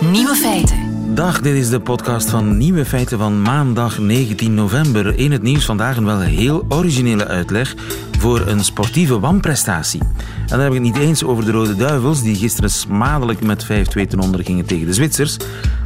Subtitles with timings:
[0.00, 1.14] Nieuwe feiten.
[1.14, 5.18] Dag, dit is de podcast van Nieuwe Feiten van maandag 19 november.
[5.18, 7.74] In het nieuws vandaag een wel heel originele uitleg
[8.18, 10.00] voor een sportieve wanprestatie.
[10.00, 13.64] En dan heb ik het niet eens over de Rode Duivels, die gisteren smadelijk met
[13.64, 13.68] 5-2
[14.08, 15.36] ten onder gingen tegen de Zwitsers,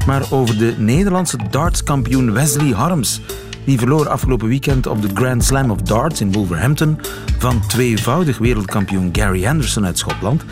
[0.06, 3.20] maar over de Nederlandse dartskampioen Wesley Harms.
[3.64, 6.98] Die verloor afgelopen weekend op de Grand Slam of Darts in Wolverhampton
[7.38, 10.44] van tweevoudig wereldkampioen Gary Anderson uit Schotland.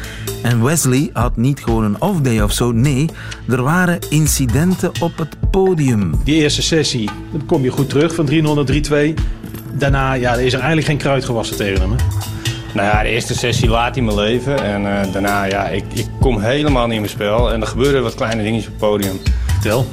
[0.42, 3.09] En Wesley had niet gewoon een off-day of zo, nee,
[3.48, 6.12] er waren incidenten op het podium.
[6.24, 9.15] Die eerste sessie, dan kom je goed terug van 300 3-2.
[9.73, 11.90] Daarna ja, er is er eigenlijk geen kruid gewassen tegen hem.
[11.90, 11.96] Hè?
[12.74, 14.65] Nou ja, de eerste sessie laat hij me leven.
[14.65, 17.52] En uh, daarna, ja, ik, ik kom helemaal niet in mijn spel.
[17.52, 19.20] En er gebeuren wat kleine dingetjes op het podium.
[19.46, 19.87] Vertel.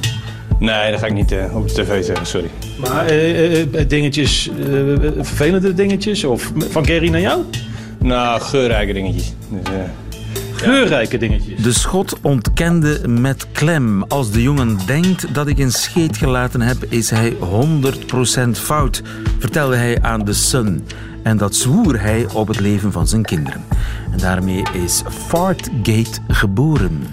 [0.58, 2.50] Nee, dat ga ik niet uh, op de tv zeggen, sorry.
[2.80, 4.50] Maar uh, dingetjes,
[5.20, 6.24] vervelende dingetjes?
[6.24, 7.42] Of van Gary naar jou?
[7.98, 9.32] Nou, geurrijke dingetjes.
[9.48, 9.72] Dus,
[10.56, 11.62] Geurrijke dingetjes.
[11.62, 14.02] De schot ontkende met klem.
[14.02, 19.02] Als de jongen denkt dat ik een scheet gelaten heb, is hij 100% fout,
[19.38, 20.86] vertelde hij aan The Sun.
[21.26, 23.64] En dat zwoer hij op het leven van zijn kinderen.
[24.10, 27.04] En daarmee is Fartgate geboren.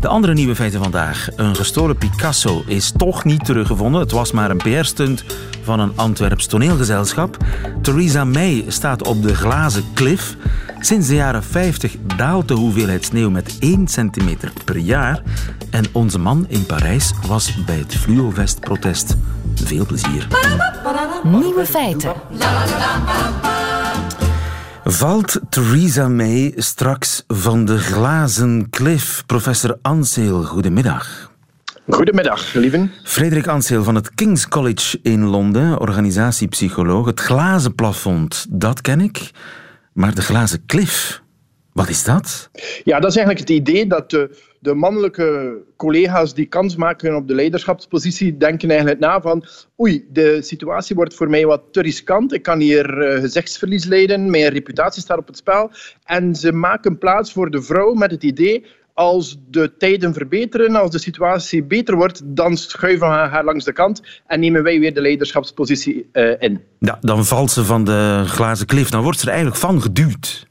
[0.00, 1.28] De andere nieuwe feiten vandaag.
[1.36, 4.00] Een gestolen Picasso is toch niet teruggevonden.
[4.00, 5.24] Het was maar een PR-stunt
[5.62, 7.36] van een Antwerps toneelgezelschap.
[7.82, 10.36] Theresa May staat op de glazen klif.
[10.80, 15.22] Sinds de jaren 50 daalt de hoeveelheid sneeuw met 1 centimeter per jaar.
[15.70, 19.16] En onze man in Parijs was bij het Fluovest-protest.
[19.54, 20.26] Veel plezier.
[21.24, 22.12] Nieuwe feiten.
[24.84, 29.22] Valt Theresa May straks van de glazen klif?
[29.26, 31.32] Professor Anseel, goedemiddag.
[31.88, 32.92] Goedemiddag, lieven.
[33.04, 37.06] Frederik Anseel van het King's College in Londen, organisatiepsycholoog.
[37.06, 39.30] Het glazen plafond, dat ken ik.
[39.92, 41.22] Maar de glazen klif,
[41.72, 42.50] wat is dat?
[42.84, 47.28] Ja, dat is eigenlijk het idee dat de, de mannelijke collega's die kans maken op
[47.28, 49.44] de leiderschapspositie denken eigenlijk na van
[49.80, 52.32] oei, de situatie wordt voor mij wat te riskant.
[52.32, 55.70] Ik kan hier uh, gezichtsverlies leiden, mijn reputatie staat op het spel.
[56.04, 58.64] En ze maken plaats voor de vrouw met het idee
[58.94, 63.72] als de tijden verbeteren, als de situatie beter wordt, dan schuiven we haar langs de
[63.72, 66.60] kant en nemen wij weer de leiderschapspositie uh, in.
[66.78, 68.90] Ja, dan valt ze van de glazen klif.
[68.90, 70.48] Dan wordt ze er eigenlijk van geduwd.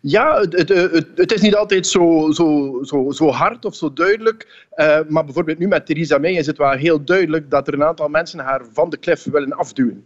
[0.00, 4.66] Ja, het, het, het, is niet altijd zo, zo, zo, zo hard of zo duidelijk.
[4.76, 7.84] Uh, maar bijvoorbeeld nu met Theresa May is het wel heel duidelijk dat er een
[7.84, 10.04] aantal mensen haar van de klif willen afduwen.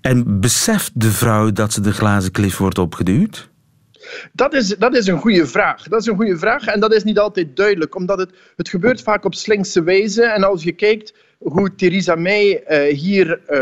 [0.00, 3.50] En beseft de vrouw dat ze de glazen klif wordt opgeduwd?
[4.32, 5.82] Dat is, dat is een goede vraag.
[5.82, 9.02] Dat is een goede vraag en dat is niet altijd duidelijk, omdat het, het gebeurt
[9.02, 10.24] vaak op slinkse wijze.
[10.24, 13.58] En als je kijkt hoe Theresa May uh, hier uh,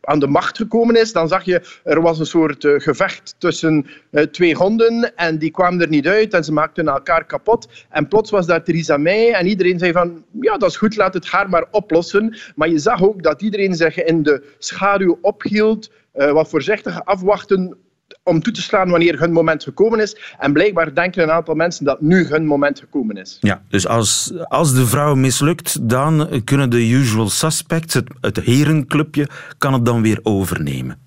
[0.00, 3.86] aan de macht gekomen is, dan zag je er was een soort uh, gevecht tussen
[4.10, 7.68] uh, twee honden en die kwamen er niet uit en ze maakten elkaar kapot.
[7.88, 11.14] En plots was daar Theresa May en iedereen zei van ja, dat is goed, laat
[11.14, 12.36] het haar maar oplossen.
[12.54, 17.76] Maar je zag ook dat iedereen zich in de schaduw ophield, uh, wat voorzichtig afwachten
[18.22, 20.16] om toe te slaan wanneer hun moment gekomen is.
[20.38, 23.36] En blijkbaar denken een aantal mensen dat nu hun moment gekomen is.
[23.40, 29.28] Ja, dus als, als de vrouw mislukt, dan kunnen de usual suspects, het, het herenclubje,
[29.58, 30.98] kan het dan weer overnemen.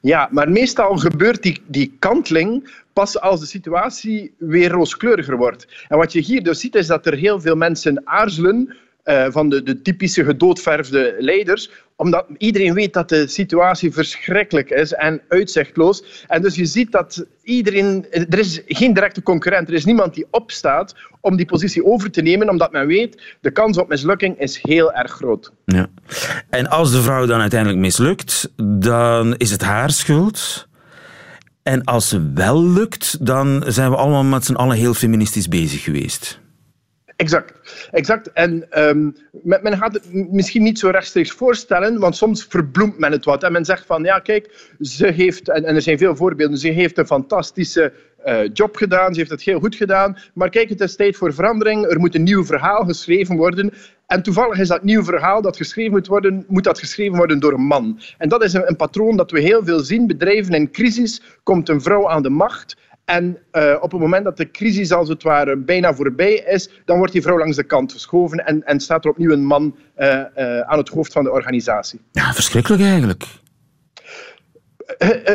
[0.00, 5.86] Ja, maar meestal gebeurt die, die kanteling pas als de situatie weer rooskleuriger wordt.
[5.88, 9.48] En wat je hier dus ziet, is dat er heel veel mensen aarzelen uh, van
[9.48, 16.24] de, de typische gedoodverfde leiders, omdat iedereen weet dat de situatie verschrikkelijk is en uitzichtloos.
[16.28, 18.06] En dus je ziet dat iedereen...
[18.10, 19.68] Er is geen directe concurrent.
[19.68, 23.50] Er is niemand die opstaat om die positie over te nemen, omdat men weet de
[23.50, 25.52] kans op mislukking is heel erg groot.
[25.64, 25.86] Ja.
[26.50, 30.70] En als de vrouw dan uiteindelijk mislukt, dan is het haar schuld...
[31.62, 35.82] En als ze wel lukt, dan zijn we allemaal met z'n allen heel feministisch bezig
[35.82, 36.40] geweest.
[37.16, 37.52] Exact.
[37.90, 38.32] exact.
[38.32, 43.24] En um, men gaat het misschien niet zo rechtstreeks voorstellen, want soms verbloemt men het
[43.24, 43.42] wat.
[43.42, 46.98] En men zegt van, ja kijk, ze heeft, en, er zijn veel voorbeelden, ze heeft
[46.98, 47.92] een fantastische
[48.26, 51.34] uh, job gedaan, ze heeft het heel goed gedaan, maar kijk, het is tijd voor
[51.34, 53.72] verandering, er moet een nieuw verhaal geschreven worden.
[54.06, 57.52] En toevallig is dat nieuw verhaal dat geschreven moet worden, moet dat geschreven worden door
[57.52, 58.00] een man.
[58.18, 60.06] En dat is een, een patroon dat we heel veel zien.
[60.06, 64.36] Bedrijven in crisis komt een vrouw aan de macht en uh, op het moment dat
[64.36, 67.92] de crisis als het ware bijna voorbij is, dan wordt die vrouw langs de kant
[67.92, 70.06] geschoven en, en staat er opnieuw een man uh,
[70.36, 72.00] uh, aan het hoofd van de organisatie.
[72.12, 73.24] Ja, verschrikkelijk eigenlijk.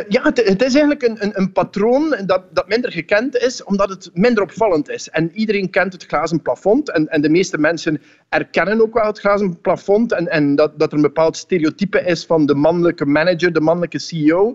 [0.08, 3.88] ja, het, het, is eigenlijk een, een, een patroon dat, dat, minder gekend is, omdat
[3.88, 5.08] het minder opvallend is.
[5.08, 6.90] En iedereen kent het glazen plafond.
[6.90, 10.12] En, en de meeste mensen erkennen ook wel het glazen plafond.
[10.12, 13.98] En, en dat, dat er een bepaald stereotype is van de mannelijke manager, de mannelijke
[13.98, 14.54] CEO.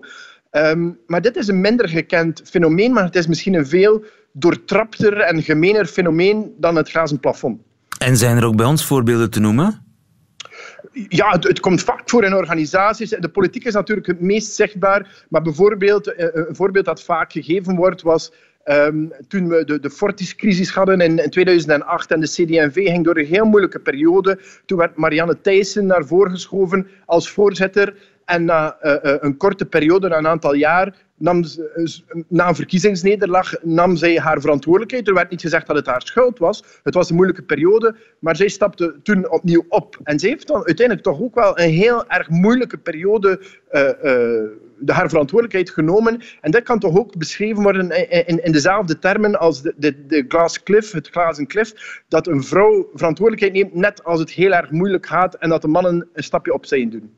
[0.54, 5.20] Ehm, maar dit is een minder gekend fenomeen, maar het is misschien een veel doortrapter
[5.20, 7.60] en gemener fenomeen dan het glazen plafond.
[7.98, 9.82] En zijn er ook bij ons voorbeelden te noemen?
[10.92, 13.10] Ja, het, het, komt vaak voor in organisaties.
[13.10, 15.24] De politiek is natuurlijk het meest zichtbaar.
[15.28, 18.32] Maar bijvoorbeeld, eh, een voorbeeld dat vaak gegeven wordt was
[18.70, 23.18] Um, toen we de, de Fortis-crisis hadden in, in, 2008 en de CD&V ging door
[23.18, 24.38] een heel moeilijke periode.
[24.66, 27.94] Toen werd Marianne Thijssen naar voren geschoven als voorzitter.
[28.24, 33.54] En na uh, een korte periode, na een aantal jaar, nam ze, na een verkiezingsnederlaag
[33.62, 35.08] nam zij haar verantwoordelijkheid.
[35.08, 36.64] Er werd niet gezegd dat het haar schuld was.
[36.82, 39.98] Het was een moeilijke periode, maar zij stapte toen opnieuw op.
[40.04, 43.40] En ze heeft dan uiteindelijk toch ook wel een heel erg moeilijke periode
[44.78, 46.20] de haar verantwoordelijkheid genomen.
[46.40, 50.24] En dat kan toch ook beschreven worden in, in, dezelfde termen als de, de, de
[50.28, 54.70] glass cliff, het glazen cliff, dat een vrouw verantwoordelijkheid neemt net als het heel erg
[54.70, 57.12] moeilijk gaat en dat de mannen een stapje opzij doen.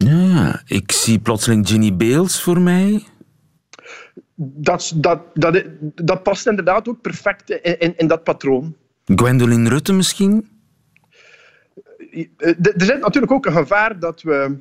[0.64, 3.04] Ik zie plotseling Ginny Beels voor mij.
[4.34, 5.64] Dat, dat, dat,
[5.94, 8.76] dat past inderdaad ook perfect in, in, in dat patroon.
[9.04, 10.48] Gwendoline Rutte misschien?
[12.38, 14.58] Er zit natuurlijk ook een gevaar dat we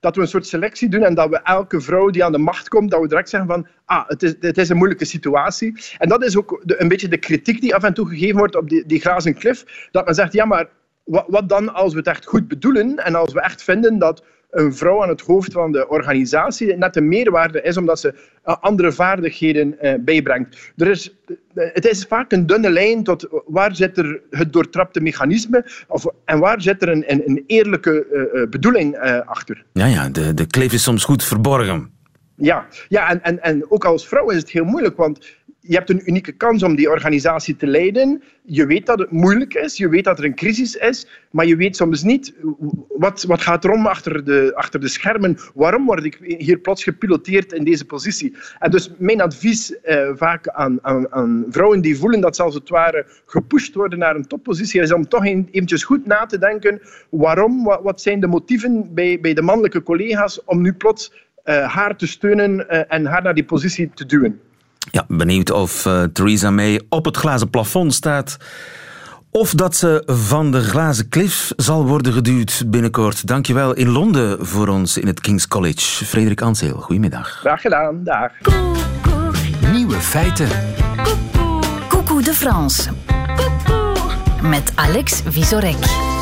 [0.00, 2.68] dat we een soort selectie doen en dat we elke vrouw die aan de macht
[2.68, 5.80] komt, dat we direct zeggen van ah, het is, het is een moeilijke situatie.
[5.98, 8.56] En dat is ook de, een beetje de kritiek die af en toe gegeven wordt
[8.56, 10.68] op die, die grazen cliff, dat men zegt, ja, maar
[11.04, 14.24] wat, wat dan als we het echt goed bedoelen en als we echt vinden dat
[14.50, 18.56] een vrouw aan het hoofd van de organisatie net een meerwaarde is omdat ze eh,
[18.60, 20.72] andere vaardigheden eh, bijbrengt.
[20.76, 25.00] Er is, eh, het is vaak een dunne lijn tot waar zit er het doortrapte
[25.00, 28.06] mechanisme of, en waar zit er een, een, een eerlijke
[28.50, 29.64] bedoeling achter.
[29.72, 31.90] Ja, ja de, de kleef is soms goed verborgen.
[32.34, 35.37] Ja, ja en, en, en ook als vrouw is het heel moeilijk, want
[35.68, 38.22] je hebt een unieke kans om die organisatie te leiden.
[38.42, 41.56] Je weet dat het moeilijk is, je weet dat er een crisis is, maar je
[41.56, 42.34] weet soms niet
[42.88, 45.38] wat, wat gaat er om achter de, achter de schermen.
[45.54, 48.36] Waarom word ik hier plots gepiloteerd in deze positie?
[48.58, 52.54] En dus mijn advies eh, vaak aan, aan, aan, vrouwen die voelen dat ze als
[52.54, 56.80] het ware gepusht worden naar een toppositie, is om toch eventjes goed na te denken
[57.10, 61.12] waarom, wat, wat zijn de motieven bij, bij de mannelijke collega's om nu plots
[61.44, 64.40] uh, haar te steunen uh, en haar naar die positie te duwen.
[64.90, 68.36] Ja, benieuwd of uh, Theresa May op het glazen plafond staat.
[69.30, 73.26] Of dat ze van de glazen klif zal worden geduwd binnenkort.
[73.26, 76.04] Dankjewel in Londen voor ons in het King's College.
[76.04, 77.28] Frederik Anseel, goedemiddag.
[77.28, 78.32] Graag gedaan, dag.
[79.72, 80.48] Nieuwe feiten.
[81.88, 82.90] Coucou de France.
[84.42, 86.16] Met Alex Visorek.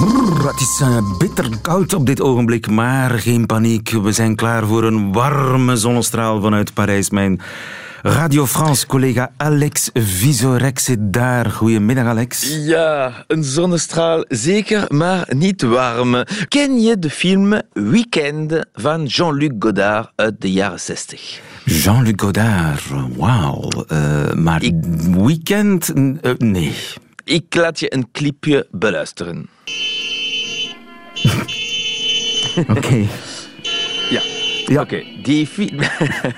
[0.00, 3.90] Brrr, het is uh, bitter koud op dit ogenblik, maar geen paniek.
[3.90, 7.10] We zijn klaar voor een warme zonnestraal vanuit Parijs.
[7.10, 7.40] Mijn
[8.02, 11.50] Radio France-collega Alex Visorek zit daar.
[11.50, 12.56] Goedemiddag, Alex.
[12.56, 16.24] Ja, een zonnestraal zeker, maar niet warm.
[16.48, 21.40] Ken je de film Weekend van Jean-Luc Godard uit de jaren 60?
[21.64, 22.82] Jean-Luc Godard,
[23.16, 23.68] wauw.
[23.88, 24.74] Uh, maar Ik...
[25.14, 26.74] Weekend, uh, nee.
[27.32, 29.48] Ik laat je een clipje beluisteren.
[32.76, 33.06] Oké.
[34.10, 34.22] Ja.
[34.66, 34.80] ja.
[34.80, 35.80] Oké, die film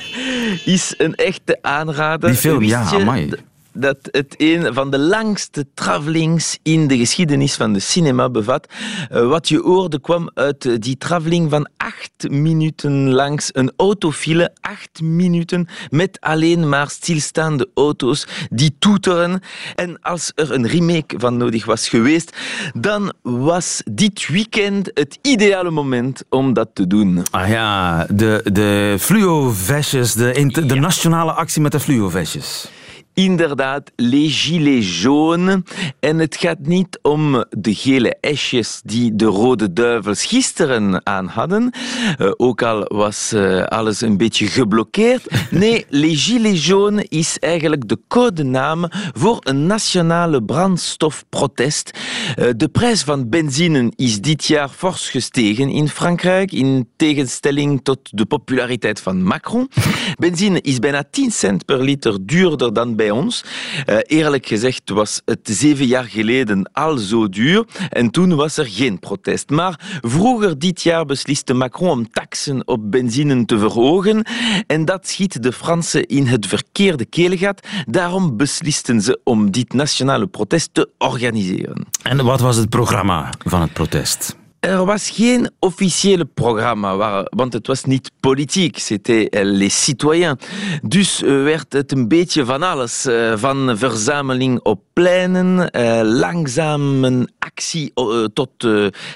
[0.76, 2.28] is een echte aanrader.
[2.28, 3.30] Die film, ja, amai
[3.74, 8.68] dat het een van de langste travelings in de geschiedenis van de cinema bevat.
[9.12, 14.52] Uh, wat je hoorde kwam uit die traveling van acht minuten langs een autofile.
[14.60, 19.40] Acht minuten met alleen maar stilstaande auto's die toeteren.
[19.74, 22.36] En als er een remake van nodig was geweest,
[22.74, 27.22] dan was dit weekend het ideale moment om dat te doen.
[27.30, 32.68] Ah ja, de, de fluo-vestjes, de, de nationale actie met de fluo-vestjes
[33.14, 35.60] inderdaad les gilets jaunes.
[36.00, 41.72] En het gaat niet om de gele esjes die de rode duivels gisteren aan hadden.
[42.18, 45.26] Uh, ook al was uh, alles een beetje geblokkeerd.
[45.50, 51.90] Nee, les gilets jaunes is eigenlijk de codenaam voor een nationale brandstofprotest.
[52.38, 57.98] Uh, de prijs van benzine is dit jaar fors gestegen in Frankrijk, in tegenstelling tot
[58.10, 59.68] de populariteit van Macron.
[60.18, 65.40] Benzine is bijna 10 cent per liter duurder dan bij Uh, eerlijk gezegd was het
[65.42, 69.50] zeven jaar geleden al zo duur en toen was er geen protest.
[69.50, 74.26] Maar vroeger dit jaar besliste Macron om taxen op benzine te verhogen
[74.66, 77.66] en dat schiet de Fransen in het verkeerde keelgat.
[77.86, 81.86] Daarom beslisten ze om dit nationale protest te organiseren.
[82.02, 84.36] En wat was het programma van het protest?
[84.64, 88.78] Er was geen officiële programma, waar, want het was niet politiek.
[88.78, 90.38] C'était les citoyens.
[90.82, 93.06] Dus werd het een beetje van alles.
[93.34, 95.70] Van verzameling op pleinen,
[96.18, 97.92] langzame actie
[98.32, 98.50] tot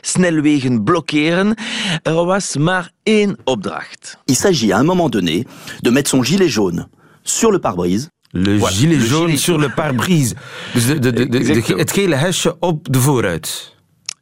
[0.00, 1.54] snelwegen blokkeren.
[2.02, 4.18] Er was maar één opdracht.
[4.24, 5.44] Il s'agit à un moment donné
[5.80, 6.86] de mettre son gilet jaune
[7.22, 10.34] sur le pare-brise Le gilet jaune sur le pare-brise.
[10.74, 13.76] Dus de, de, de, de, het gele hesje op de vooruit.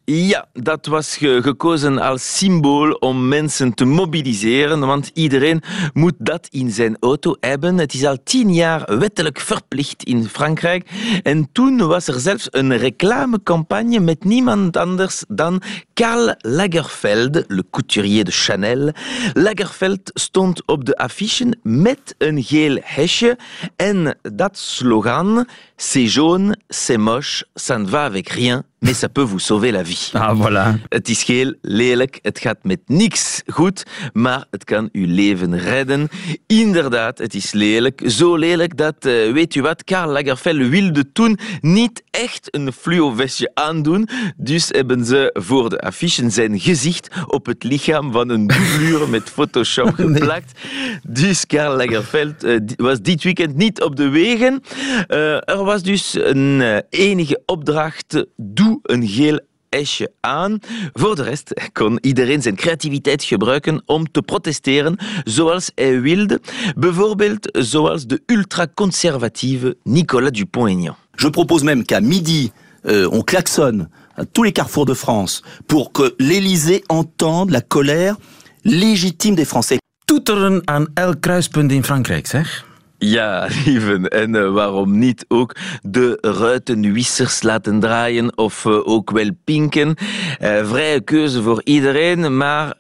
[0.08, 6.70] Ja, dat was gekozen als symbool om mensen te mobiliseren, want iedereen moet dat in
[6.70, 7.78] zijn auto hebben.
[7.78, 10.90] Het is al tien jaar wettelijk verplicht in Frankrijk.
[11.22, 15.62] En toen was er zelfs een reclamecampagne met niemand anders dan
[15.94, 18.92] Karl Lagerfeld, le couturier de Chanel.
[19.32, 23.38] Lagerfeld stond op de affiche met een geel hesje
[23.76, 25.46] en dat slogan
[25.78, 29.82] C'est jaune, c'est moche, ça ne va avec rien, mais ça peut vous sauver la
[29.82, 30.10] vie.
[30.14, 30.74] Ah, voilà.
[30.88, 36.08] Het is geel, lelijk, het gaat met niks goed, maar het kan uw leven redden.
[36.46, 38.02] Inderdaad, het is lelijk.
[38.06, 43.10] Zo lelijk dat, uh, weet u wat, Karl Lagerfeld wilde toen niet echt een fluo
[43.10, 48.46] vestje aandoen, dus hebben ze voor de affiche zijn gezicht op het lichaam van een
[48.46, 50.60] doublure met Photoshop geplakt.
[51.02, 54.62] Dus Karl Lagerfeld uh, was dit weekend niet op de wegen.
[55.08, 59.40] Uh, er was dus een enige opdracht, doe een geel
[59.70, 60.58] hesje aan.
[60.92, 66.40] Voor de rest kon iedereen zijn creativiteit gebruiken om te protesteren zoals hij wilde.
[66.76, 70.96] Bijvoorbeeld zoals de ultraconservatieve Nicolas Dupont-Aignan.
[71.14, 72.52] Je propose même qu'à midi,
[72.82, 78.16] euh, on klaxonne à tous les carrefours de France pour que l'Élysée entende la colère
[78.62, 79.78] légitime des Français.
[80.04, 82.64] Toeteren aan elk kruispunt in Frankrijk, zeg.
[82.98, 84.08] Ja, lieven.
[84.08, 89.88] En uh, waarom niet ook de ruitenwissers laten draaien of uh, ook wel pinken.
[89.88, 92.70] Uh, vrije keuze voor iedereen, maar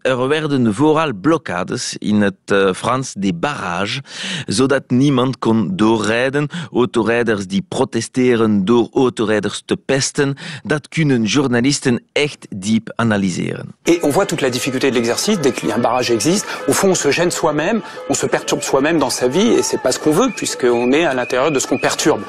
[0.00, 4.02] er werden vooral blokkades in het Frans, die barrage,
[4.46, 6.48] zodat niemand kon doorrijden.
[6.72, 13.74] Autorijders die protesteren door autorijders te pesten, dat kunnen journalisten echt diep analyseren.
[13.82, 16.94] Et on voit toute la difficulté de l'exercice, dès qu'un barrage existe, au fond on
[16.94, 20.10] se gêne soi-même, on se perturbe soi-même dans sa vie et c'est pas ce qu'on
[20.10, 22.22] veut puisqu'on est à l'intérieur de ce qu'on perturbe.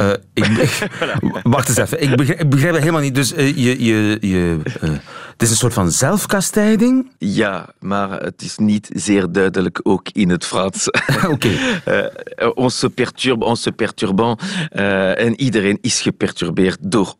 [0.00, 0.46] Uh, ik,
[1.42, 3.14] wacht eens even, ik begrijp, ik begrijp het helemaal niet.
[3.14, 4.90] Dus uh, je, je, je, uh,
[5.32, 7.10] het is een soort van zelfkastijding?
[7.18, 10.86] Ja, maar het is niet zeer duidelijk ook in het Frans.
[10.90, 11.48] Oké.
[11.86, 12.52] Okay.
[12.54, 14.42] on se perturbe, on se perturbant.
[14.70, 17.14] en iedereen is geperturbeerd door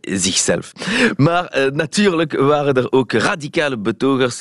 [0.00, 0.72] zichzelf.
[1.16, 4.38] Maar natuurlijk waren er ook radicale betogers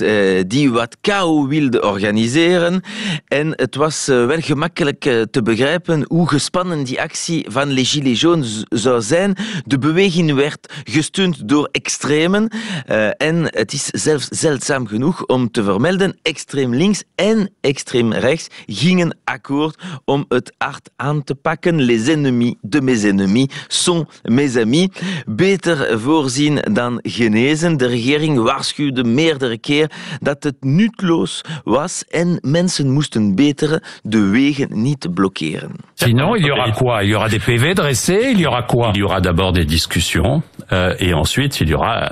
[0.48, 2.82] die wat kou wilden organiseren.
[3.28, 5.02] En het was wel gemakkelijk
[5.32, 9.36] te begrijpen hoe gespannen die actie van les Gilets jaunes zou zijn.
[9.66, 12.52] De beweging werd gesteund door extremen.
[12.90, 18.48] Uh, en het is zelfs zeldzaam genoeg om te vermelden, extreem links en extreem rechts
[18.66, 21.82] gingen akkoord om het hard aan te pakken.
[21.82, 24.88] Les ennemis de mes ennemis sont mes amis.
[25.26, 27.78] Beter voorzien dan genezen.
[27.78, 34.82] De regering waarschuwde meerdere keer dat het nutloos was en mensen moesten beter de wegen
[34.82, 35.72] niet blokkeren.
[35.94, 38.92] Sinon, il y aura quoi Il y aura des PV dressés, il y aura quoi?
[38.94, 42.10] Il y aura d'abord des discussions euh, et ensuite il y aura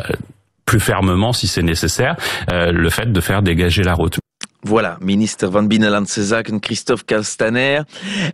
[0.65, 2.15] plus fermement, si c'est nécessaire,
[2.51, 4.17] euh, le fait de faire dégager la route.
[4.67, 7.87] Voilà, minister van Binnenlandse Zaken Christophe Castaner.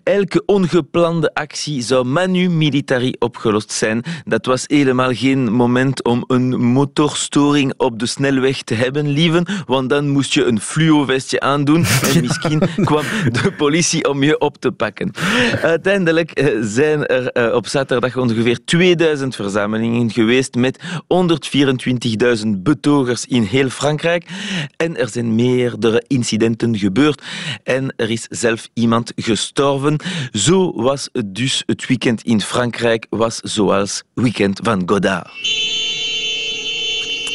[0.03, 4.03] Elke ongeplande actie zou manu militari opgelost zijn.
[4.25, 9.89] Dat was helemaal geen moment om een motorstoring op de snelweg te hebben, lieven, want
[9.89, 14.71] dan moest je een fluo-vestje aandoen en misschien kwam de politie om je op te
[14.71, 15.11] pakken.
[15.61, 20.79] Uiteindelijk zijn er op zaterdag ongeveer 2000 verzamelingen geweest met
[22.43, 24.25] 124.000 betogers in heel Frankrijk
[24.77, 27.23] en er zijn meerdere incidenten gebeurd
[27.63, 29.97] en er is zelf iemand gestorven.
[30.31, 35.88] Zo was het dus het weekend in Frankrijk, was zoals weekend van Godard.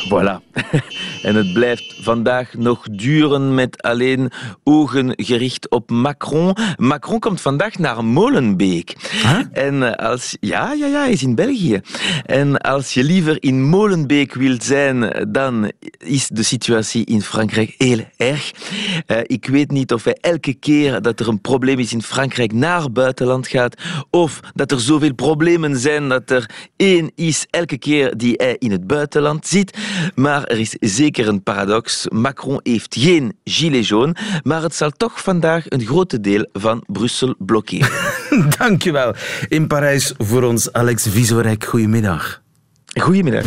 [0.08, 0.40] Voilà.
[1.22, 4.30] En het blijft vandaag nog duren met alleen
[4.64, 6.56] ogen gericht op Macron.
[6.76, 8.94] Macron komt vandaag naar Molenbeek.
[9.22, 9.38] Huh?
[9.52, 11.80] En als, ja, ja, ja, hij is in België.
[12.24, 18.00] En als je liever in Molenbeek wilt zijn, dan is de situatie in Frankrijk heel
[18.16, 18.52] erg.
[19.06, 22.52] Uh, ik weet niet of hij elke keer dat er een probleem is in Frankrijk
[22.52, 23.80] naar buitenland gaat,
[24.10, 28.70] of dat er zoveel problemen zijn dat er één is elke keer die hij in
[28.70, 29.78] het buitenland zit.
[30.14, 32.06] Maar er is zeker een paradox.
[32.08, 37.34] Macron heeft geen gilet jaune, maar het zal toch vandaag een grote deel van Brussel
[37.38, 37.90] blokkeren.
[38.58, 39.14] Dankjewel.
[39.48, 41.64] In Parijs voor ons Alex Visorek.
[41.64, 42.42] Goedemiddag.
[43.00, 43.44] Goedemiddag.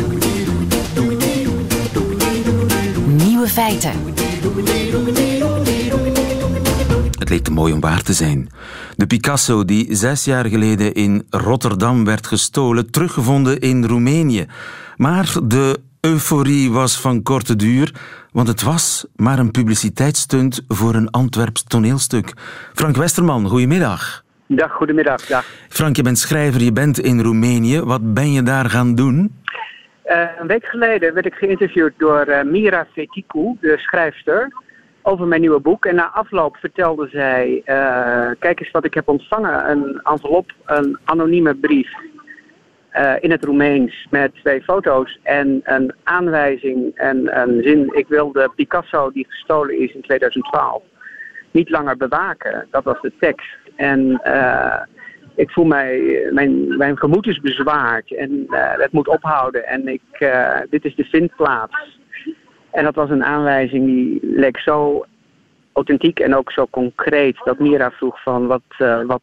[3.48, 3.92] feiten.
[7.20, 8.50] Het leek te mooi om waar te zijn.
[8.96, 14.46] De Picasso die zes jaar geleden in Rotterdam werd gestolen, teruggevonden in Roemenië.
[14.96, 17.92] Maar de euforie was van korte duur,
[18.32, 22.34] want het was maar een publiciteitsstunt voor een Antwerps toneelstuk.
[22.74, 24.24] Frank Westerman, goedemiddag.
[24.48, 25.26] Dag, goedemiddag.
[25.26, 25.46] Dag.
[25.70, 27.82] Frank, je bent schrijver, je bent in Roemenië.
[27.82, 29.36] Wat ben je daar gaan doen?
[30.06, 34.52] Uh, een week geleden werd ik geïnterviewd door uh, Mira Fetikou, de schrijfster,
[35.02, 35.86] over mijn nieuwe boek.
[35.86, 40.98] En na afloop vertelde zij: uh, Kijk eens wat ik heb ontvangen: een envelop, een
[41.04, 41.90] anonieme brief
[43.20, 47.89] in het Roemeens met twee foto's en een aanwijzing en een zin.
[47.94, 50.84] Ik wilde Picasso, die gestolen is in 2012,
[51.51, 52.68] niet langer bewaken.
[52.72, 53.58] Dat was de tekst.
[53.75, 54.22] En
[55.36, 59.68] ik voel mij, mijn, mijn gemoed is bezwaard en uh, het moet ophouden.
[59.68, 60.01] En ik,
[60.70, 62.00] dit is de vindplaats.
[62.72, 65.06] En dat was een aanwijzing die leek zo
[65.78, 67.38] authentiek en ook zo concreet.
[67.44, 69.22] Dat Mira vroeg van wat, uh, wat,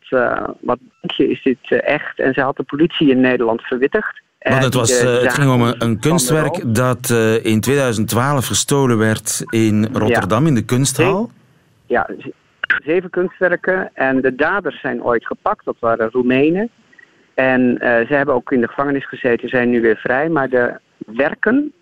[0.60, 2.18] wat denk je, is dit echt?
[2.18, 4.22] En ze had de politie in Nederland verwittigd.
[4.38, 7.10] Want het, was, het ging om een, een kunstwerk dat
[7.42, 10.48] in 2012 gestolen werd in Rotterdam, ja.
[10.48, 11.30] in de kunsthal.
[11.86, 12.08] Ja,
[12.84, 13.90] zeven kunstwerken.
[13.94, 16.70] En de daders zijn ooit gepakt, dat waren Roemenen.
[17.34, 20.28] En uh, ze hebben ook in de gevangenis gezeten, zijn nu weer vrij.
[20.28, 21.72] Maar de werken,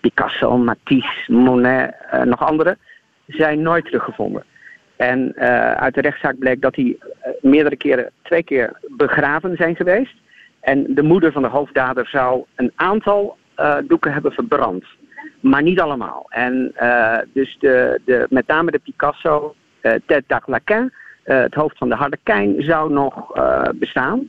[0.00, 2.76] Picasso, Matisse, Monet, uh, nog andere,
[3.28, 4.44] zijn nooit teruggevonden.
[4.96, 6.98] En uh, uit de rechtszaak bleek dat die
[7.40, 10.14] meerdere keren, twee keer begraven zijn geweest.
[10.60, 13.36] En de moeder van de hoofddader zou een aantal
[13.84, 14.84] doeken hebben verbrand.
[15.40, 16.26] Maar niet allemaal.
[16.28, 16.72] En
[17.32, 20.92] dus de, de, met name de Picasso uh, Ted Daglaquin,
[21.24, 23.32] uh, het hoofd van de Harlekijn, zou nog
[23.74, 24.28] bestaan.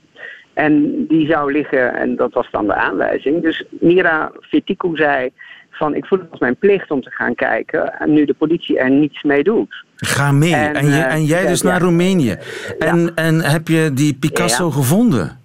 [0.53, 3.41] En die zou liggen, en dat was dan de aanwijzing.
[3.41, 5.32] Dus Mira Fitikou zei
[5.79, 8.00] van ik voel het als mijn plicht om te gaan kijken.
[8.00, 9.86] En nu de politie er niets mee doet.
[9.95, 10.55] Ga mee.
[10.55, 12.36] En, en, je, en jij dus ja, naar Roemenië.
[12.79, 13.12] En, ja.
[13.15, 14.71] en heb je die Picasso ja.
[14.71, 15.39] gevonden?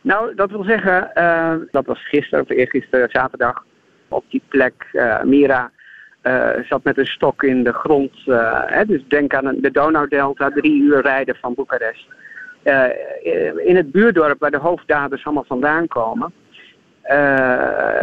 [0.00, 3.64] Nou, dat wil zeggen, uh, dat was gisteren of eergisteren, zaterdag,
[4.08, 4.88] op die plek.
[4.92, 5.70] Uh, Mira
[6.22, 8.12] uh, zat met een stok in de grond.
[8.66, 12.06] Hè, dus denk aan de Donaudelta, drie uur rijden van Boekarest.
[13.64, 16.32] In het buurdorp waar de hoofddaders allemaal vandaan komen.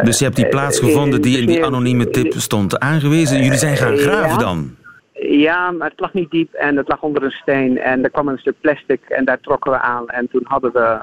[0.02, 3.42] Dus je hebt die plaats gevonden die in die anonieme tip stond aangewezen.
[3.42, 4.76] Jullie zijn gaan graven dan?
[5.12, 7.78] Ja, maar het lag niet diep en het lag onder een steen.
[7.78, 10.08] En er kwam een stuk plastic en daar trokken we aan.
[10.08, 10.98] En toen hadden we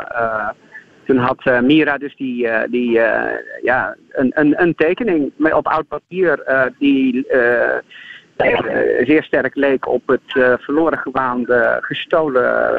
[1.06, 2.92] toen had uh, Mira dus die, uh, die
[3.62, 6.44] ja, een, een, een tekening op oud papier
[6.78, 7.28] die
[9.06, 12.72] zeer sterk leek op het verloren gewaande gestolen,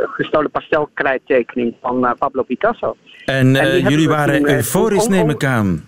[0.00, 2.96] gestolen pastelkrijttekening van Pablo Picasso.
[3.24, 5.84] En, en jullie waren euforisch, neem ik aan.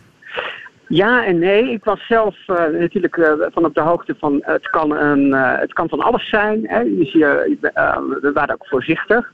[0.88, 1.70] Ja en nee.
[1.70, 5.58] Ik was zelf uh, natuurlijk uh, van op de hoogte van het kan, een, uh,
[5.58, 6.60] het kan van alles zijn.
[6.68, 6.96] Hè.
[6.96, 7.56] Dus je,
[8.20, 9.32] we waren ook voorzichtig.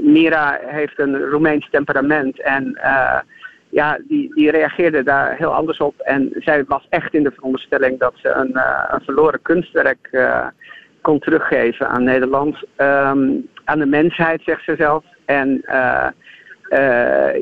[0.00, 2.78] Mira heeft een Roemeens temperament en
[3.74, 5.98] ja, die, die reageerde daar heel anders op.
[5.98, 8.58] En zij was echt in de veronderstelling dat ze een,
[8.94, 10.10] een verloren kunstwerk
[11.00, 12.56] kon teruggeven aan Nederland.
[12.76, 15.04] Um, aan de mensheid, zegt ze zelf.
[15.24, 15.62] En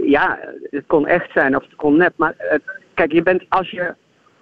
[0.04, 0.38] ja,
[0.70, 2.12] het kon echt zijn of het kon net.
[2.16, 2.34] Maar
[2.94, 3.94] kijk, je bent als je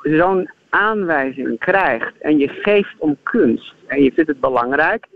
[0.03, 5.07] zo'n aanwijzing krijgt en je geeft om kunst en je vindt het belangrijk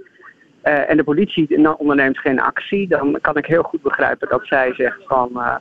[0.62, 5.00] en de politie onderneemt geen actie, dan kan ik heel goed begrijpen dat zij zegt
[5.06, 5.60] van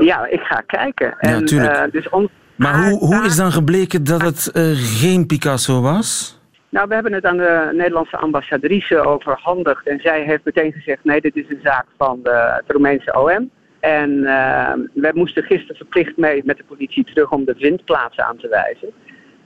[0.00, 1.16] ja, ik ga kijken.
[1.20, 2.28] Ja, en, dus on...
[2.56, 6.38] Maar hoe, hoe is dan gebleken dat het geen Picasso was?
[6.68, 9.86] Nou, we hebben het aan de Nederlandse ambassadrice overhandigd.
[9.86, 13.50] En zij heeft meteen gezegd: nee, dit is een zaak van de, het Roemeense OM.
[13.80, 18.36] En uh, wij moesten gisteren verplicht mee met de politie terug om de vindplaatsen aan
[18.36, 18.88] te wijzen.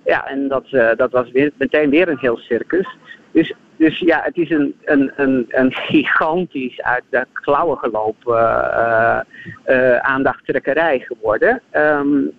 [0.04, 2.96] Ja, en dat, uh, dat was weer, meteen weer een heel circus.
[3.30, 9.20] Dus, dus ja, het is een, een, een, een gigantisch uit de klauwen gelopen uh,
[9.66, 11.62] uh, aandachttrekkerij geworden.
[11.72, 12.30] Um,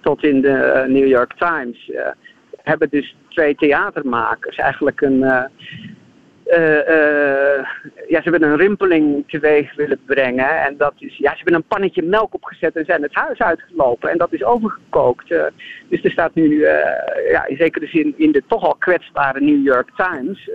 [0.00, 1.90] tot in de New York Times
[2.62, 5.48] hebben dus twee theatermakers eigenlijk een
[8.08, 10.64] ja, ze willen een rimpeling teweeg willen brengen.
[10.64, 14.10] En dat is, ja, ze hebben een pannetje melk opgezet en zijn het huis uitgelopen.
[14.10, 15.30] En dat is overgekookt.
[15.30, 15.42] Uh,
[15.88, 16.60] dus er staat nu,
[17.30, 20.50] ja, in zekere zin, in de toch al kwetsbare New York Times.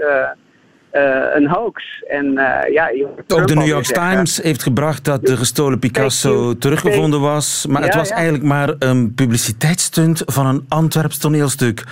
[1.33, 2.03] een hoax.
[2.07, 2.33] En,
[2.71, 2.91] ja,
[3.27, 7.65] Ook de New York Times heeft gebracht dat de gestolen Picasso teruggevonden was.
[7.69, 8.15] Maar ja, het was ja.
[8.15, 11.83] eigenlijk maar een publiciteitsstunt van een Antwerps toneelstuk.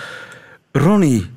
[0.72, 1.30] Ronnie,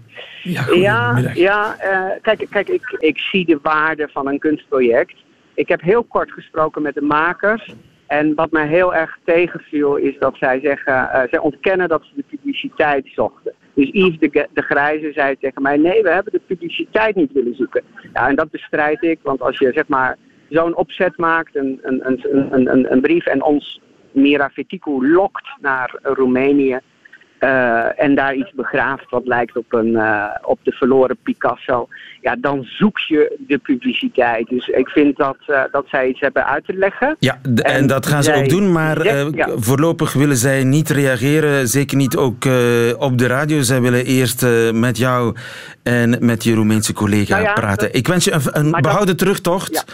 [0.44, 5.14] ja, ja, ja uh, kijk, kijk ik, ik zie de waarde van een kunstproject.
[5.54, 7.74] Ik heb heel kort gesproken met de makers.
[8.06, 12.12] En wat mij heel erg tegenviel is dat zij zeggen, uh, zij ontkennen dat ze
[12.14, 13.52] de publiciteit zochten.
[13.74, 17.54] Dus Yves de, de Grijze zei tegen mij, nee, we hebben de publiciteit niet willen
[17.54, 17.82] zoeken.
[18.12, 20.16] Ja, en dat bestrijd ik, want als je zeg maar
[20.48, 23.80] zo'n opzet maakt, een, een, een, een, een brief en ons
[24.12, 24.50] Mira
[25.00, 26.78] lokt naar Roemenië
[27.44, 31.88] uh, en daar iets begraaft wat lijkt op, een, uh, op de verloren Picasso,
[32.20, 34.48] ja, dan zoek je de publiciteit.
[34.48, 37.16] Dus ik vind dat, uh, dat zij iets hebben uit te leggen.
[37.18, 40.90] Ja, en, en dat gaan zij, ze ook doen, maar ja, voorlopig willen zij niet
[40.90, 42.44] reageren, zeker niet ook
[42.98, 43.62] op de radio.
[43.62, 45.36] Zij willen eerst met jou
[45.82, 47.86] en met je Roemeense collega nou ja, praten.
[47.86, 49.84] Dat, ik wens je een, een behouden dat, terugtocht.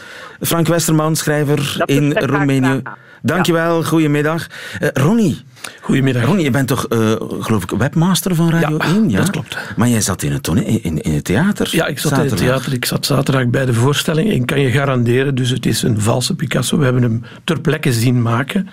[0.40, 2.82] Frank Westerman, schrijver in Roemenië.
[3.22, 4.46] Dankjewel, goedemiddag.
[4.92, 5.48] Ronnie.
[5.80, 6.24] Goedemiddag.
[6.24, 9.10] Ronnie, je bent toch, uh, geloof ik, webmaster van Radio ja, 1?
[9.10, 9.58] Ja, dat klopt.
[9.76, 11.68] Maar jij zat in het, in, in het theater?
[11.72, 12.38] Ja, ik zat zaterdag.
[12.38, 12.72] in het theater.
[12.72, 14.30] Ik zat zaterdag bij de voorstelling.
[14.30, 16.78] Ik kan je garanderen, dus het is een valse Picasso.
[16.78, 18.68] We hebben hem ter plekke zien maken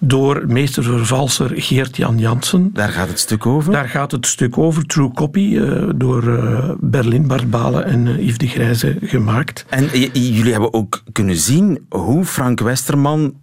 [0.00, 2.70] door meestervervalser Geert-Jan Jansen.
[2.72, 3.72] Daar gaat het stuk over?
[3.72, 4.86] Daar gaat het stuk over.
[4.86, 9.64] True Copy, uh, door uh, Berlin, Bart Balen en Yves de Grijze gemaakt.
[9.68, 13.34] En jullie hebben ook kunnen zien hoe Frank Westerman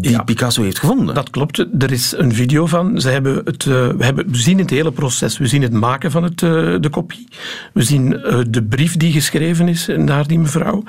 [0.00, 1.14] die ja, Picasso heeft gevonden?
[1.14, 1.66] Dat klopt.
[1.78, 3.00] Er is een video van.
[3.00, 5.38] Ze hebben het, uh, we, hebben, we zien het hele proces.
[5.38, 7.28] We zien het maken van het, uh, de kopie.
[7.72, 10.82] We zien uh, de brief die geschreven is naar die mevrouw,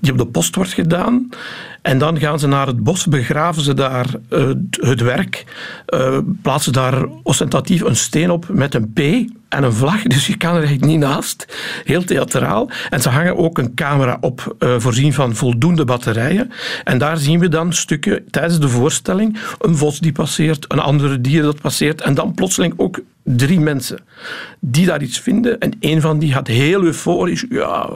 [0.00, 1.28] die op de post wordt gedaan.
[1.82, 4.06] En dan gaan ze naar het bos, begraven ze daar
[4.70, 5.44] het werk,
[6.42, 8.98] plaatsen daar ostentatief een steen op met een P
[9.50, 11.46] en een vlag, dus je kan er eigenlijk niet naast.
[11.84, 12.70] Heel theatraal.
[12.90, 16.50] En ze hangen ook een camera op, uh, voorzien van voldoende batterijen.
[16.84, 19.38] En daar zien we dan stukken tijdens de voorstelling.
[19.58, 22.00] Een vos die passeert, een andere dier dat passeert.
[22.00, 23.00] En dan plotseling ook
[23.36, 23.98] drie mensen
[24.60, 25.58] die daar iets vinden.
[25.58, 27.44] En een van die gaat heel euforisch.
[27.50, 27.90] Ja,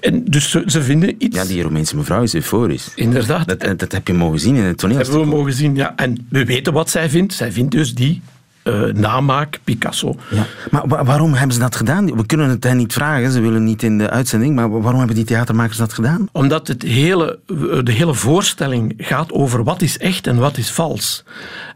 [0.00, 1.36] en dus ze, ze vinden iets.
[1.36, 2.92] Ja, die Romeinse mevrouw is euforisch.
[2.94, 3.48] Inderdaad.
[3.48, 4.96] Dat, dat heb je mogen zien in het toneel.
[4.96, 5.92] Dat hebben we mogen zien, ja.
[5.96, 7.32] En we weten wat zij vindt.
[7.32, 8.22] Zij vindt dus die
[8.64, 10.16] uh, namaak Picasso.
[10.30, 10.46] Ja.
[10.70, 12.16] Maar wa waarom hebben ze dat gedaan?
[12.16, 15.16] We kunnen het hen niet vragen, ze willen niet in de uitzending, maar waarom hebben
[15.16, 16.28] die theatermakers dat gedaan?
[16.32, 17.38] Omdat het hele,
[17.84, 21.24] de hele voorstelling gaat over wat is echt en wat is vals.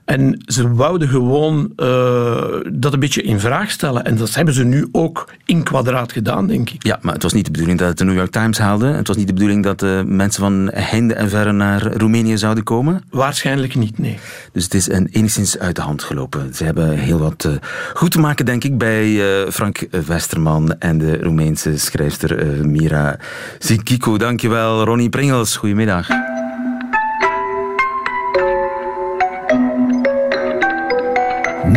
[0.04, 4.04] En ze wouden gewoon uh, dat een beetje in vraag stellen.
[4.04, 6.86] En dat hebben ze nu ook in kwadraat gedaan, denk ik.
[6.86, 8.86] Ja, maar het was niet de bedoeling dat het de New York Times haalde.
[8.86, 12.64] Het was niet de bedoeling dat uh, mensen van heinde en verre naar Roemenië zouden
[12.64, 13.02] komen.
[13.10, 14.18] Waarschijnlijk niet, nee.
[14.52, 16.54] Dus het is een, enigszins uit de hand gelopen.
[16.54, 17.52] Ze hebben heel wat uh,
[17.94, 23.16] goed te maken, denk ik, bij Frank Westerman en de Roemeense schrijfster Mira
[23.58, 24.16] Sikiko.
[24.16, 25.56] Dankjewel, Ronnie Pringels.
[25.56, 26.34] Goedemiddag.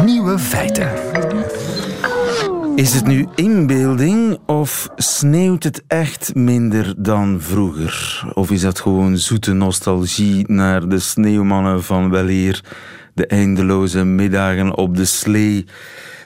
[0.06, 0.92] Nieuwe feiten.
[2.76, 8.24] Is het nu inbeelding of sneeuwt het echt minder dan vroeger?
[8.34, 12.64] Of is dat gewoon zoete nostalgie naar de sneeuwmannen van weleer,
[13.14, 15.66] de eindeloze middagen op de slee,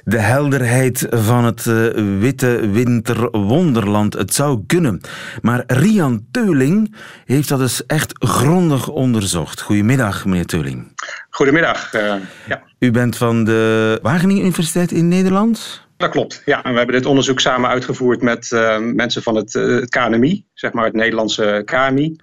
[0.03, 4.13] de helderheid van het uh, witte winterwonderland?
[4.13, 5.01] Het zou kunnen.
[5.41, 9.61] Maar Rian Teuling heeft dat dus echt grondig onderzocht.
[9.61, 10.91] Goedemiddag, meneer Teuling.
[11.29, 11.93] Goedemiddag.
[11.93, 12.13] Uh,
[12.47, 12.61] ja.
[12.79, 15.89] U bent van de Wageningen Universiteit in Nederland?
[16.01, 16.63] Dat klopt, ja.
[16.63, 20.45] En we hebben dit onderzoek samen uitgevoerd met uh, mensen van het, uh, het, KNMI,
[20.53, 22.15] zeg maar het Nederlandse KMI.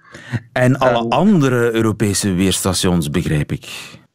[0.53, 3.67] En alle uh, andere Europese weerstations, begrijp ik.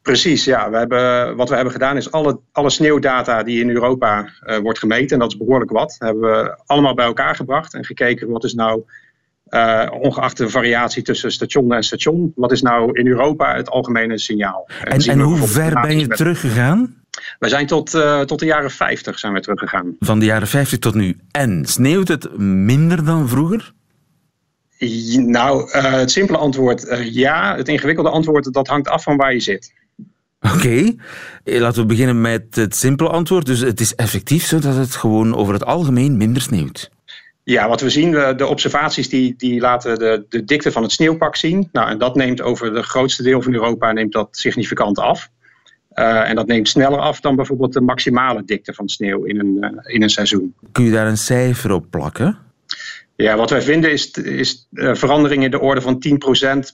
[0.05, 0.69] Precies, ja.
[0.69, 4.29] We hebben, wat we hebben gedaan is alle, alle sneeuwdata die in Europa
[4.61, 8.29] wordt gemeten, en dat is behoorlijk wat, hebben we allemaal bij elkaar gebracht en gekeken
[8.29, 8.83] wat is nou
[9.49, 12.31] uh, ongeacht de variatie tussen station en station.
[12.35, 14.69] Wat is nou in Europa het algemene signaal?
[14.83, 16.95] En, en hoe ver ben je teruggegaan?
[17.39, 19.95] We zijn tot, uh, tot de jaren 50 zijn we teruggegaan.
[19.99, 21.17] Van de jaren 50 tot nu.
[21.31, 23.73] En sneeuwt het minder dan vroeger?
[25.15, 27.55] Nou, uh, het simpele antwoord ja.
[27.55, 29.73] Het ingewikkelde antwoord dat hangt af van waar je zit.
[30.55, 30.97] Oké, okay.
[31.59, 33.45] laten we beginnen met het simpele antwoord.
[33.45, 36.89] Dus het is effectief zo dat het gewoon over het algemeen minder sneeuwt.
[37.43, 41.35] Ja, wat we zien, de observaties die, die laten de, de dikte van het sneeuwpak
[41.35, 41.69] zien.
[41.71, 45.29] Nou, en dat neemt over de grootste deel van Europa neemt dat significant af.
[45.95, 49.57] Uh, en dat neemt sneller af dan bijvoorbeeld de maximale dikte van sneeuw in een,
[49.59, 50.55] uh, in een seizoen.
[50.71, 52.37] Kun je daar een cijfer op plakken?
[53.15, 56.03] Ja, wat wij vinden is, is uh, verandering in de orde van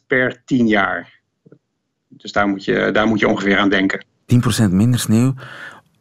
[0.01, 1.20] 10% per 10 jaar.
[2.21, 4.05] Dus daar moet, je, daar moet je ongeveer aan denken.
[4.67, 5.33] 10% minder sneeuw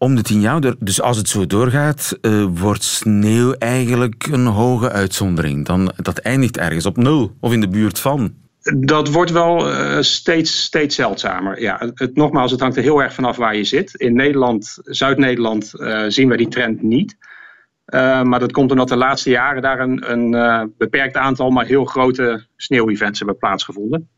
[0.00, 0.74] om de tien jaar.
[0.78, 5.66] Dus als het zo doorgaat, uh, wordt sneeuw eigenlijk een hoge uitzondering.
[5.66, 8.34] Dan, dat eindigt ergens op nul of in de buurt van.
[8.76, 11.60] Dat wordt wel uh, steeds, steeds zeldzamer.
[11.60, 13.94] Ja, het, nogmaals, het hangt er heel erg vanaf waar je zit.
[13.94, 17.16] In Nederland, Zuid-Nederland, uh, zien we die trend niet.
[18.22, 22.46] maar dat komt omdat de laatste jaren daar een, een beperkt aantal, maar heel grote
[22.56, 24.08] sneeuwevents hebben plaatsgevonden.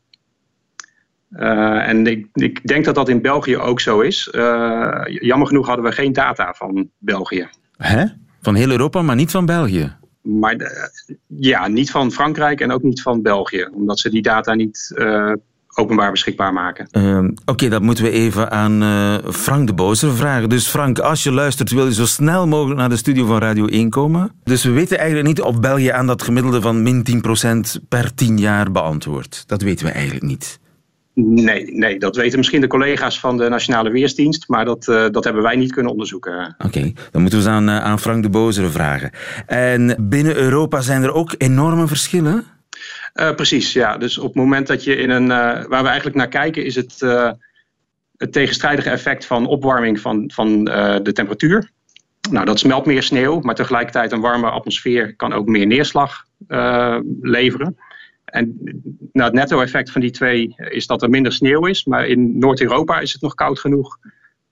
[1.33, 4.29] En ik, ik, denk dat dat in België ook zo is.
[5.05, 7.47] jammer genoeg hadden we geen data van België.
[7.77, 8.05] Hè?
[8.41, 9.95] Van heel Europa, maar niet van België?
[10.21, 10.55] Maar
[11.27, 13.67] ja, niet van Frankrijk en ook niet van België.
[13.73, 14.93] Omdat ze die data niet
[15.75, 16.87] openbaar beschikbaar maken.
[16.91, 20.49] Ehm, oké, dat moeten we even aan uh, Frank de Bozer vragen.
[20.49, 23.65] Dus Frank, als je luistert, wil je zo snel mogelijk naar de studio van Radio
[23.65, 24.31] 1 komen.
[24.43, 27.23] Dus we weten eigenlijk niet of België aan dat gemiddelde van min
[27.77, 29.43] 10% per 10 jaar beantwoordt.
[29.47, 30.59] Dat weten we eigenlijk niet.
[31.15, 35.23] Nee, nee, dat weten misschien de collega's van de Nationale Weersdienst, maar dat, uh, dat
[35.23, 36.55] hebben wij niet kunnen onderzoeken.
[36.65, 39.11] Oké, dan moeten we eens aan, uh, aan Frank de Bozer vragen.
[39.45, 42.43] En binnen Europa zijn er ook enorme verschillen?
[43.15, 43.97] Uh, precies, ja.
[43.97, 45.27] Dus op het moment dat je in een.
[45.27, 46.99] Waar we eigenlijk naar kijken, is het,
[48.17, 50.63] het tegenstrijdige effect van opwarming van, van
[51.03, 51.69] de temperatuur.
[52.29, 56.25] Nou, dat smelt meer sneeuw, maar tegelijkertijd een warme atmosfeer kan ook meer neerslag
[57.21, 57.77] leveren.
[58.33, 58.57] En
[59.11, 62.99] nou, het netto-effect van die twee is dat er minder sneeuw is, maar in Noord-Europa
[62.99, 63.97] is het nog koud genoeg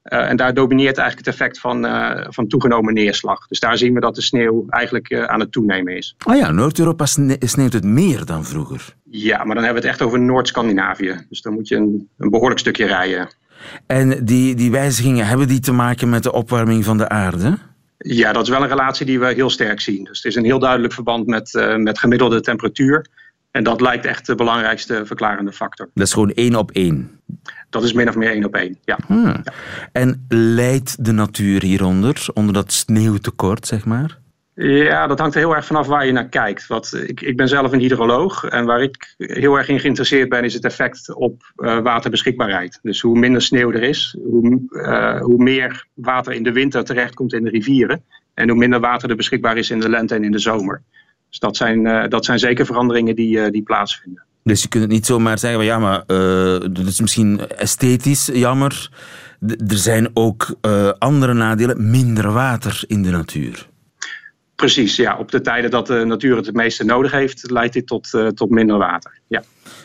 [0.04, 3.46] uh, en daar domineert eigenlijk het effect van, uh, van toegenomen neerslag.
[3.46, 6.16] Dus daar zien we dat de sneeuw eigenlijk uh, aan het toenemen is.
[6.26, 7.06] Oh ja, Noord-Europa
[7.38, 8.94] sneeuwt het meer dan vroeger.
[9.10, 11.26] Ja, maar dan hebben we het echt over Noord-Scandinavië.
[11.28, 13.28] Dus dan moet je een, een behoorlijk stukje rijden.
[13.86, 17.58] En die, die wijzigingen, hebben die te maken met de opwarming van de aarde?
[17.98, 20.04] Ja, dat is wel een relatie die we heel sterk zien.
[20.04, 23.06] Dus het is een heel duidelijk verband met, met gemiddelde temperatuur.
[23.52, 25.90] En dat lijkt echt de belangrijkste verklarende factor.
[25.94, 27.20] Dat is gewoon één op één?
[27.70, 28.98] Dat is min of meer één op één, ja.
[29.06, 29.24] Hmm.
[29.24, 29.52] ja.
[29.92, 34.20] En leidt de natuur hieronder, onder dat sneeuwtekort, zeg maar?
[34.54, 36.66] Ja, dat hangt er heel erg vanaf waar je naar kijkt.
[36.66, 40.44] Wat, ik, ik ben zelf een hydroloog en waar ik heel erg in geïnteresseerd ben
[40.44, 42.78] is het effect op uh, waterbeschikbaarheid.
[42.82, 47.32] Dus hoe minder sneeuw er is, hoe, uh, hoe meer water in de winter terechtkomt
[47.32, 50.32] in de rivieren en hoe minder water er beschikbaar is in de lente en in
[50.32, 50.82] de zomer.
[51.32, 54.22] Dus dat zijn, uh, dat zijn zeker veranderingen die, die plaatsvinden.
[54.44, 58.30] Dus je kunt het niet zomaar zeggen van ja, maar uh, dat is misschien esthetisch
[58.32, 58.90] jammer.
[59.46, 63.68] D er zijn ook uh, andere nadelen, minder water in de natuur.
[64.54, 65.16] Precies, ja.
[65.18, 68.26] Op de tijden dat de natuur het het meeste nodig heeft, leidt dit tot, uh,
[68.26, 69.18] tot minder water.
[69.26, 69.42] Ja.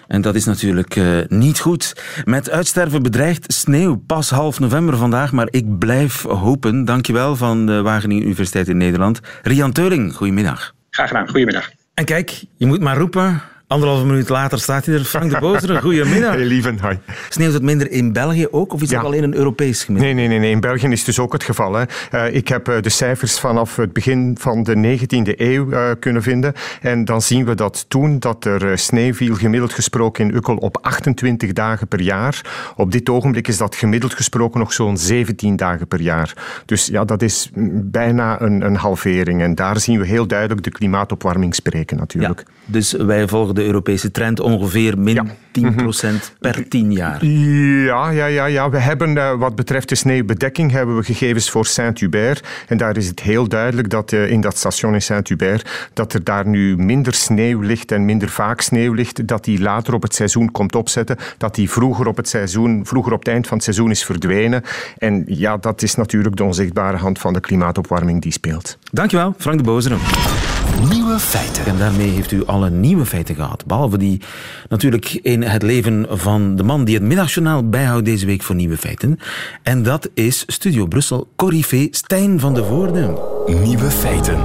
[0.08, 1.96] En dat is natuurlijk uh, niet goed.
[2.26, 3.96] Met uitsterven bedreigd sneeuw.
[3.96, 6.86] Pas half november vandaag, maar ik blijf hopen.
[6.86, 9.20] Dankjewel van de Wageningen Universiteit in Nederland.
[9.42, 10.76] Rian Teuring, goedemiddag.
[10.98, 11.72] Graag gedaan, goedemiddag.
[11.94, 15.04] En kijk, je moet maar roepen Anderhalve minuut later staat hij er.
[15.04, 16.34] Frank de Bozere, goedemiddag.
[16.34, 17.00] Hey, lieve, hoi.
[17.30, 18.96] Sneeuwt het minder in België ook, of is ja.
[18.96, 20.16] dat alleen een Europees gemiddelde?
[20.16, 21.74] Nee, nee, nee, nee, in België is dus ook het geval.
[21.74, 21.84] Hè.
[22.12, 26.22] Uh, ik heb uh, de cijfers vanaf het begin van de 19e eeuw uh, kunnen
[26.22, 26.54] vinden.
[26.82, 30.78] En dan zien we dat toen dat er sneeuw viel, gemiddeld gesproken in Ukkel, op
[30.82, 32.42] 28 dagen per jaar.
[32.76, 36.34] Op dit ogenblik is dat gemiddeld gesproken nog zo'n 17 dagen per jaar.
[36.66, 37.50] Dus ja, dat is
[37.84, 39.42] bijna een, een halvering.
[39.42, 42.44] En daar zien we heel duidelijk de klimaatopwarming spreken natuurlijk.
[42.48, 45.26] Ja, dus wij volgen de Europese trend ongeveer min ja.
[45.58, 47.26] 10% per 10 jaar.
[47.26, 48.70] Ja, ja, ja, ja.
[48.70, 52.48] we hebben uh, wat betreft de sneeuwbedekking hebben we gegevens voor Saint-Hubert.
[52.68, 56.24] En daar is het heel duidelijk dat uh, in dat station in Saint-Hubert dat er
[56.24, 59.28] daar nu minder sneeuw ligt en minder vaak sneeuw ligt.
[59.28, 61.18] Dat die later op het seizoen komt opzetten.
[61.38, 64.64] Dat die vroeger op het seizoen, vroeger op het eind van het seizoen is verdwenen.
[64.98, 68.78] En ja, dat is natuurlijk de onzichtbare hand van de klimaatopwarming die speelt.
[68.92, 70.57] Dankjewel, Frank de Bozeren.
[70.90, 71.66] Nieuwe feiten.
[71.66, 73.66] En daarmee heeft u alle nieuwe feiten gehad.
[73.66, 74.22] Behalve die
[74.70, 78.78] natuurlijk in het leven van de man die het middagjournaal bijhoudt deze week voor nieuwe
[78.78, 79.20] feiten.
[79.64, 83.18] En dat is Studio Brussel Corrivé Stijn van de Voorde.
[83.46, 84.38] Nieuwe feiten.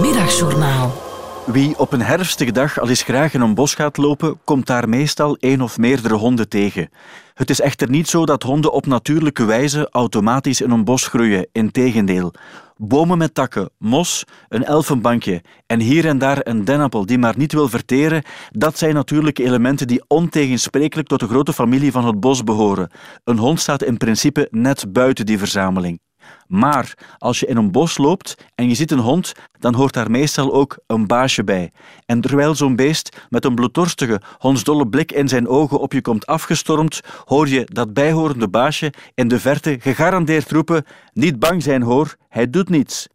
[0.00, 1.08] Middagjournaal.
[1.46, 4.88] Wie op een herfstige dag al eens graag in een bos gaat lopen, komt daar
[4.88, 6.90] meestal één of meerdere honden tegen.
[7.34, 11.46] Het is echter niet zo dat honden op natuurlijke wijze automatisch in een bos groeien.
[11.52, 12.32] Integendeel.
[12.82, 17.52] Bomen met takken, mos, een elfenbankje en hier en daar een dennappel die maar niet
[17.52, 22.44] wil verteren, dat zijn natuurlijke elementen die ontegensprekelijk tot de grote familie van het bos
[22.44, 22.90] behoren.
[23.24, 26.00] Een hond staat in principe net buiten die verzameling.
[26.46, 30.10] Maar als je in een bos loopt en je ziet een hond, dan hoort daar
[30.10, 31.72] meestal ook een baasje bij.
[32.06, 36.26] En terwijl zo'n beest met een bloeddorstige, hondsdolle blik in zijn ogen op je komt
[36.26, 42.16] afgestormd, hoor je dat bijhorende baasje in de verte gegarandeerd roepen: Niet bang zijn hoor,
[42.28, 43.08] hij doet niets.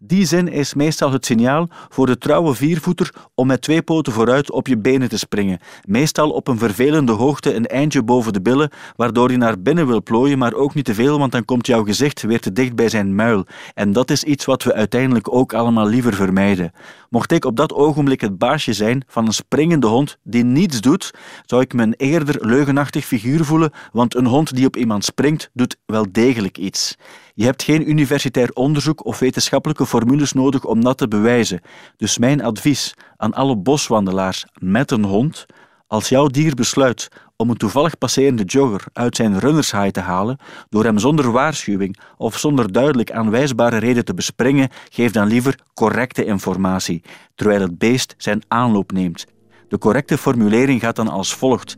[0.00, 4.50] Die zin is meestal het signaal voor de trouwe viervoeter om met twee poten vooruit
[4.50, 5.58] op je benen te springen.
[5.84, 10.02] Meestal op een vervelende hoogte een eindje boven de billen, waardoor je naar binnen wil
[10.02, 12.88] plooien, maar ook niet te veel, want dan komt jouw gezicht weer te dicht bij
[12.88, 13.46] zijn muil.
[13.74, 16.72] En dat is iets wat we uiteindelijk ook allemaal liever vermijden.
[17.10, 21.14] Mocht ik op dat ogenblik het baasje zijn van een springende hond die niets doet,
[21.44, 25.50] zou ik me een eerder leugenachtig figuur voelen, want een hond die op iemand springt,
[25.52, 26.96] doet wel degelijk iets.
[27.38, 31.60] Je hebt geen universitair onderzoek of wetenschappelijke formules nodig om dat te bewijzen.
[31.96, 35.46] Dus mijn advies aan alle boswandelaars met een hond:
[35.86, 40.84] Als jouw dier besluit om een toevallig passerende jogger uit zijn runnershaai te halen, door
[40.84, 47.02] hem zonder waarschuwing of zonder duidelijk aanwijsbare reden te bespringen, geef dan liever correcte informatie,
[47.34, 49.26] terwijl het beest zijn aanloop neemt.
[49.68, 51.74] De correcte formulering gaat dan als volgt.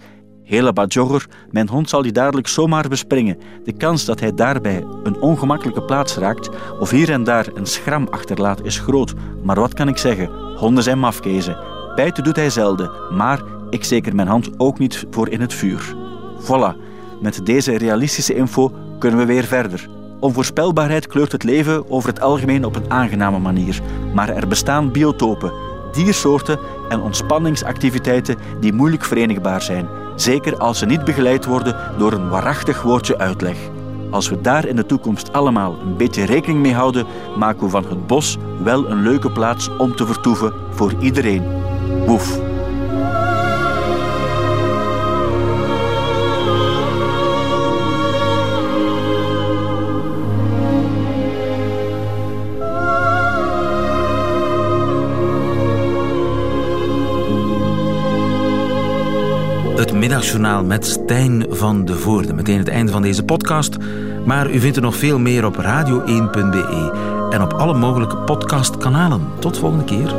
[0.50, 3.38] Hele badjogger, mijn hond zal die dadelijk zomaar bespringen.
[3.64, 8.06] De kans dat hij daarbij een ongemakkelijke plaats raakt of hier en daar een schram
[8.10, 9.14] achterlaat is groot.
[9.42, 10.30] Maar wat kan ik zeggen?
[10.56, 11.58] Honden zijn mafkezen.
[11.94, 15.94] Bijten doet hij zelden, maar ik zeker mijn hand ook niet voor in het vuur.
[16.42, 16.76] Voilà,
[17.20, 19.88] met deze realistische info kunnen we weer verder.
[20.20, 23.80] Onvoorspelbaarheid kleurt het leven over het algemeen op een aangename manier.
[24.14, 25.52] Maar er bestaan biotopen,
[25.92, 29.88] diersoorten en ontspanningsactiviteiten die moeilijk verenigbaar zijn.
[30.14, 33.56] Zeker als ze niet begeleid worden door een waarachtig woordje uitleg.
[34.10, 37.84] Als we daar in de toekomst allemaal een beetje rekening mee houden, maken we van
[37.88, 41.42] het bos wel een leuke plaats om te vertoeven voor iedereen.
[42.06, 42.49] Woef!
[60.00, 62.32] Middagjournaal met Stijn van de Voorde.
[62.32, 63.76] Meteen het einde van deze podcast.
[64.24, 69.26] Maar u vindt er nog veel meer op radio1.be en op alle mogelijke podcastkanalen.
[69.38, 70.14] Tot volgende keer.